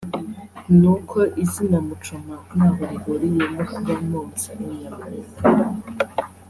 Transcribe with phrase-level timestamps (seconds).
[0.77, 5.05] ni uko izina Muchoma ntaho rihuriye no kuba nonsa inyama